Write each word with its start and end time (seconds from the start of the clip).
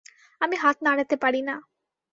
আমি 0.41 0.55
হাত 0.55 0.77
নাড়াতে 0.83 1.15
পারি 1.15 1.41
না। 1.41 1.55